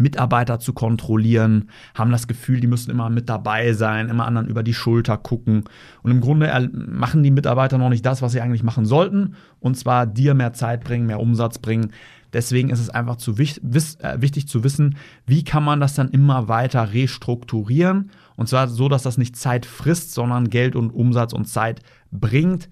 Mitarbeiter 0.00 0.58
zu 0.58 0.72
kontrollieren, 0.72 1.68
haben 1.94 2.10
das 2.10 2.26
Gefühl, 2.26 2.60
die 2.60 2.66
müssen 2.66 2.90
immer 2.90 3.10
mit 3.10 3.28
dabei 3.28 3.72
sein, 3.74 4.08
immer 4.08 4.26
anderen 4.26 4.48
über 4.48 4.62
die 4.62 4.74
Schulter 4.74 5.18
gucken. 5.18 5.64
Und 6.02 6.10
im 6.10 6.20
Grunde 6.20 6.70
machen 6.72 7.22
die 7.22 7.30
Mitarbeiter 7.30 7.78
noch 7.78 7.90
nicht 7.90 8.04
das, 8.04 8.22
was 8.22 8.32
sie 8.32 8.40
eigentlich 8.40 8.62
machen 8.62 8.86
sollten, 8.86 9.34
und 9.60 9.76
zwar 9.76 10.06
dir 10.06 10.34
mehr 10.34 10.52
Zeit 10.52 10.84
bringen, 10.84 11.06
mehr 11.06 11.20
Umsatz 11.20 11.58
bringen. 11.58 11.92
Deswegen 12.32 12.70
ist 12.70 12.80
es 12.80 12.90
einfach 12.90 13.16
zu 13.16 13.38
wichtig, 13.38 13.62
äh, 14.00 14.20
wichtig 14.20 14.46
zu 14.46 14.62
wissen, 14.62 14.96
wie 15.26 15.44
kann 15.44 15.64
man 15.64 15.80
das 15.80 15.94
dann 15.94 16.10
immer 16.10 16.48
weiter 16.48 16.92
restrukturieren. 16.92 18.10
Und 18.36 18.48
zwar 18.48 18.68
so, 18.68 18.88
dass 18.88 19.02
das 19.02 19.18
nicht 19.18 19.36
Zeit 19.36 19.66
frisst, 19.66 20.14
sondern 20.14 20.48
Geld 20.48 20.76
und 20.76 20.90
Umsatz 20.90 21.32
und 21.32 21.46
Zeit 21.46 21.82
bringt. 22.12 22.68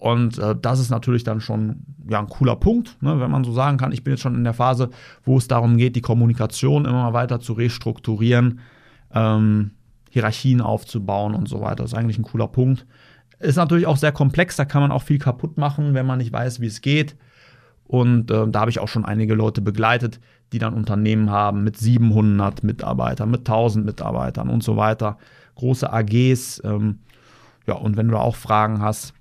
Und 0.00 0.38
äh, 0.38 0.56
das 0.60 0.80
ist 0.80 0.88
natürlich 0.88 1.24
dann 1.24 1.42
schon 1.42 1.82
ja, 2.08 2.18
ein 2.18 2.28
cooler 2.28 2.56
Punkt, 2.56 2.96
ne, 3.02 3.20
wenn 3.20 3.30
man 3.30 3.44
so 3.44 3.52
sagen 3.52 3.76
kann, 3.76 3.92
ich 3.92 4.02
bin 4.02 4.14
jetzt 4.14 4.22
schon 4.22 4.34
in 4.34 4.44
der 4.44 4.54
Phase, 4.54 4.88
wo 5.24 5.36
es 5.36 5.46
darum 5.46 5.76
geht, 5.76 5.94
die 5.94 6.00
Kommunikation 6.00 6.86
immer 6.86 7.12
weiter 7.12 7.38
zu 7.38 7.52
restrukturieren, 7.52 8.60
ähm, 9.12 9.72
Hierarchien 10.08 10.62
aufzubauen 10.62 11.34
und 11.34 11.50
so 11.50 11.60
weiter. 11.60 11.82
Das 11.82 11.92
ist 11.92 11.98
eigentlich 11.98 12.18
ein 12.18 12.24
cooler 12.24 12.48
Punkt. 12.48 12.86
Ist 13.40 13.56
natürlich 13.56 13.86
auch 13.86 13.98
sehr 13.98 14.10
komplex, 14.10 14.56
da 14.56 14.64
kann 14.64 14.80
man 14.80 14.90
auch 14.90 15.02
viel 15.02 15.18
kaputt 15.18 15.58
machen, 15.58 15.92
wenn 15.92 16.06
man 16.06 16.16
nicht 16.16 16.32
weiß, 16.32 16.60
wie 16.60 16.66
es 16.66 16.80
geht. 16.80 17.14
Und 17.84 18.30
äh, 18.30 18.48
da 18.48 18.60
habe 18.60 18.70
ich 18.70 18.78
auch 18.78 18.88
schon 18.88 19.04
einige 19.04 19.34
Leute 19.34 19.60
begleitet, 19.60 20.18
die 20.54 20.58
dann 20.58 20.72
Unternehmen 20.72 21.30
haben 21.30 21.62
mit 21.62 21.76
700 21.76 22.64
Mitarbeitern, 22.64 23.30
mit 23.30 23.40
1000 23.40 23.84
Mitarbeitern 23.84 24.48
und 24.48 24.64
so 24.64 24.78
weiter. 24.78 25.18
Große 25.56 25.92
AGs. 25.92 26.62
Ähm, 26.64 27.00
ja, 27.66 27.74
und 27.74 27.98
wenn 27.98 28.08
du 28.08 28.14
da 28.14 28.20
auch 28.20 28.36
Fragen 28.36 28.80
hast, 28.80 29.12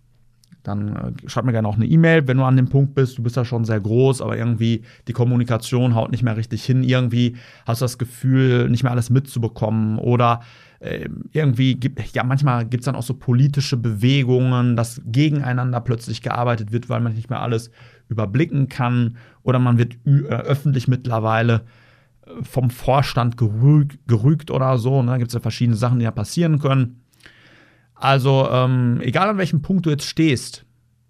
dann 0.64 0.96
äh, 0.96 1.30
schreib 1.30 1.46
mir 1.46 1.52
gerne 1.52 1.68
auch 1.68 1.76
eine 1.76 1.86
E-Mail, 1.86 2.28
wenn 2.28 2.38
du 2.38 2.44
an 2.44 2.58
dem 2.58 2.70
Punkt 2.70 2.96
bist, 2.96 3.18
du 3.18 3.24
bist 3.24 3.36
ja 3.36 3.46
schon 3.46 3.66
sehr 3.66 3.80
groß, 3.80 4.22
aber 4.22 4.38
irgendwie 4.38 4.84
die 5.08 5.14
Kommunikation 5.14 5.96
haut 5.96 6.12
nicht 6.12 6.24
mehr 6.24 6.38
richtig 6.38 6.64
hin. 6.64 6.84
Irgendwie 6.84 7.38
hast 7.66 7.82
du 7.82 7.86
das 7.86 7.98
Gefühl, 7.98 8.70
nicht 8.70 8.84
mehr 8.84 8.92
alles 8.92 9.10
mitzubekommen 9.10 9.98
oder 9.98 10.42
äh, 10.80 11.10
irgendwie 11.32 11.76
gibt, 11.76 12.00
ja, 12.14 12.24
manchmal 12.24 12.66
gibt 12.66 12.82
es 12.82 12.86
dann 12.86 12.96
auch 12.96 13.04
so 13.04 13.14
politische 13.14 13.78
Bewegungen, 13.78 14.76
dass 14.76 15.02
gegeneinander 15.06 15.82
plötzlich 15.82 16.22
gearbeitet 16.22 16.72
wird, 16.72 16.90
weil 16.90 17.02
man 17.02 17.14
nicht 17.14 17.30
mehr 17.30 17.42
alles 17.42 17.72
überblicken 18.08 18.70
kann 18.70 19.18
oder 19.44 19.60
man 19.60 19.78
wird 19.78 19.98
äh, 20.06 20.28
öffentlich 20.28 20.88
mittlerweile 20.88 21.62
vom 22.42 22.70
Vorstand 22.70 23.38
gerügt, 23.38 24.00
gerügt 24.08 24.52
oder 24.52 24.78
so. 24.78 25.02
Ne? 25.02 25.12
Da 25.12 25.18
gibt 25.18 25.30
es 25.30 25.34
ja 25.34 25.40
verschiedene 25.40 25.78
Sachen, 25.78 26.00
die 26.00 26.06
da 26.06 26.12
passieren 26.12 26.60
können. 26.60 27.02
Also, 28.00 28.48
ähm, 28.50 29.02
egal 29.02 29.28
an 29.28 29.38
welchem 29.38 29.62
Punkt 29.62 29.86
du 29.86 29.90
jetzt 29.90 30.06
stehst 30.06 30.66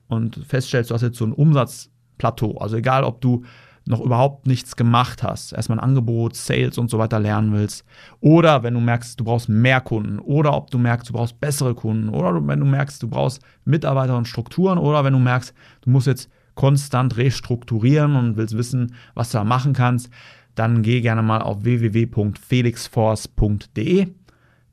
und 0.08 0.44
feststellst, 0.48 0.90
du 0.90 0.96
hast 0.96 1.04
jetzt 1.04 1.20
so 1.20 1.26
ein 1.26 1.34
Umsatzplateau, 1.34 2.58
also 2.58 2.78
egal, 2.78 3.04
ob 3.04 3.22
du 3.22 3.44
noch 3.86 4.02
überhaupt 4.02 4.48
nichts 4.48 4.76
gemacht 4.76 5.22
hast, 5.22 5.54
erstmal 5.54 5.78
ein 5.80 5.84
Angebot, 5.84 6.36
Sales 6.36 6.80
und 6.80 6.90
so 6.90 6.98
weiter 6.98 7.20
lernen 7.20 7.54
willst, 7.54 7.86
oder 8.22 8.64
wenn 8.64 8.74
du 8.74 8.80
merkst, 8.80 9.20
du 9.20 9.24
brauchst 9.24 9.50
mehr 9.50 9.82
Kunden, 9.82 10.18
oder 10.18 10.56
ob 10.56 10.72
du 10.72 10.80
merkst, 10.80 11.10
du 11.10 11.14
brauchst 11.14 11.40
bessere 11.40 11.76
Kunden, 11.76 12.10
oder 12.10 12.48
wenn 12.48 12.60
du 12.60 12.66
merkst, 12.66 13.04
du 13.04 13.08
brauchst 13.08 13.40
Mitarbeiter 13.66 14.18
und 14.18 14.28
Strukturen, 14.28 14.80
oder 14.80 15.04
wenn 15.04 15.14
du 15.14 15.20
merkst, 15.20 15.54
du 15.82 15.92
musst 15.92 16.08
jetzt 16.08 16.28
konstant 16.56 17.18
restrukturieren 17.18 18.16
und 18.16 18.36
willst 18.36 18.58
wissen, 18.58 18.96
was 19.14 19.30
du 19.30 19.38
da 19.38 19.44
machen 19.44 19.74
kannst, 19.74 20.10
dann 20.56 20.82
geh 20.82 21.02
gerne 21.02 21.22
mal 21.22 21.42
auf 21.42 21.64
www.felixforce.de 21.64 24.08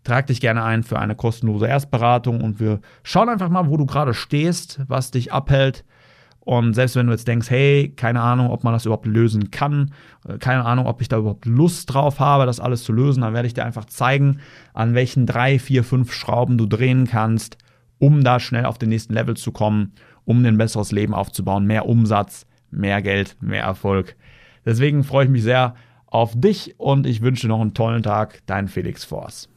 Trag 0.06 0.28
dich 0.28 0.40
gerne 0.40 0.62
ein 0.62 0.84
für 0.84 1.00
eine 1.00 1.16
kostenlose 1.16 1.66
Erstberatung 1.66 2.40
und 2.40 2.60
wir 2.60 2.78
schauen 3.02 3.28
einfach 3.28 3.48
mal, 3.48 3.68
wo 3.68 3.76
du 3.76 3.86
gerade 3.86 4.14
stehst, 4.14 4.80
was 4.86 5.10
dich 5.10 5.32
abhält. 5.32 5.84
Und 6.38 6.74
selbst 6.74 6.94
wenn 6.94 7.06
du 7.08 7.12
jetzt 7.12 7.26
denkst, 7.26 7.50
hey, 7.50 7.92
keine 7.96 8.20
Ahnung, 8.20 8.50
ob 8.50 8.62
man 8.62 8.72
das 8.72 8.84
überhaupt 8.84 9.06
lösen 9.06 9.50
kann, 9.50 9.90
äh, 10.28 10.38
keine 10.38 10.64
Ahnung, 10.64 10.86
ob 10.86 11.00
ich 11.00 11.08
da 11.08 11.18
überhaupt 11.18 11.44
Lust 11.44 11.92
drauf 11.92 12.20
habe, 12.20 12.46
das 12.46 12.60
alles 12.60 12.84
zu 12.84 12.92
lösen, 12.92 13.22
dann 13.22 13.34
werde 13.34 13.48
ich 13.48 13.54
dir 13.54 13.64
einfach 13.64 13.86
zeigen, 13.86 14.38
an 14.74 14.94
welchen 14.94 15.26
drei, 15.26 15.58
vier, 15.58 15.82
fünf 15.82 16.12
Schrauben 16.12 16.56
du 16.56 16.66
drehen 16.66 17.08
kannst, 17.08 17.58
um 17.98 18.22
da 18.22 18.38
schnell 18.38 18.66
auf 18.66 18.78
den 18.78 18.90
nächsten 18.90 19.12
Level 19.12 19.36
zu 19.36 19.50
kommen, 19.50 19.94
um 20.24 20.46
ein 20.46 20.56
besseres 20.56 20.92
Leben 20.92 21.14
aufzubauen, 21.14 21.66
mehr 21.66 21.86
Umsatz, 21.86 22.46
mehr 22.70 23.02
Geld, 23.02 23.36
mehr 23.40 23.64
Erfolg. 23.64 24.14
Deswegen 24.64 25.02
freue 25.02 25.24
ich 25.24 25.30
mich 25.32 25.42
sehr 25.42 25.74
auf 26.06 26.32
dich 26.36 26.76
und 26.78 27.08
ich 27.08 27.22
wünsche 27.22 27.48
noch 27.48 27.60
einen 27.60 27.74
tollen 27.74 28.04
Tag. 28.04 28.42
Dein 28.46 28.68
Felix 28.68 29.04
Force. 29.04 29.48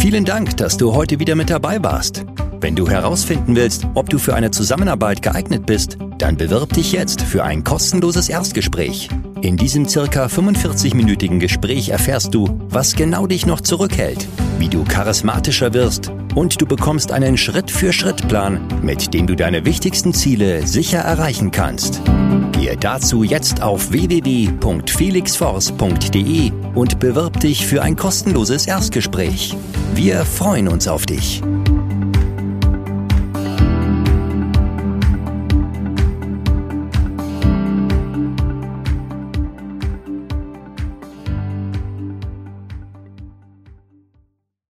Vielen 0.00 0.24
Dank, 0.24 0.56
dass 0.56 0.78
du 0.78 0.94
heute 0.94 1.20
wieder 1.20 1.34
mit 1.34 1.50
dabei 1.50 1.82
warst. 1.82 2.24
Wenn 2.58 2.74
du 2.74 2.88
herausfinden 2.88 3.54
willst, 3.54 3.86
ob 3.92 4.08
du 4.08 4.18
für 4.18 4.34
eine 4.34 4.50
Zusammenarbeit 4.50 5.20
geeignet 5.20 5.66
bist, 5.66 5.98
dann 6.16 6.38
bewirb 6.38 6.72
dich 6.72 6.92
jetzt 6.92 7.20
für 7.20 7.44
ein 7.44 7.64
kostenloses 7.64 8.30
Erstgespräch. 8.30 9.10
In 9.42 9.58
diesem 9.58 9.86
circa 9.86 10.24
45-minütigen 10.24 11.38
Gespräch 11.38 11.90
erfährst 11.90 12.34
du, 12.34 12.48
was 12.70 12.96
genau 12.96 13.26
dich 13.26 13.44
noch 13.44 13.60
zurückhält, 13.60 14.26
wie 14.58 14.70
du 14.70 14.84
charismatischer 14.84 15.74
wirst 15.74 16.10
und 16.34 16.58
du 16.62 16.64
bekommst 16.64 17.12
einen 17.12 17.36
Schritt-für-Schritt-Plan, 17.36 18.80
mit 18.80 19.12
dem 19.12 19.26
du 19.26 19.36
deine 19.36 19.66
wichtigsten 19.66 20.14
Ziele 20.14 20.66
sicher 20.66 21.00
erreichen 21.00 21.50
kannst. 21.50 22.00
Gehe 22.70 22.78
dazu 22.78 23.24
jetzt 23.24 23.62
auf 23.62 23.90
www.felixforce.de 23.90 26.52
und 26.76 27.00
bewirb 27.00 27.40
dich 27.40 27.66
für 27.66 27.82
ein 27.82 27.96
kostenloses 27.96 28.68
Erstgespräch. 28.68 29.56
Wir 29.96 30.24
freuen 30.24 30.68
uns 30.68 30.86
auf 30.86 31.04
dich. 31.04 31.42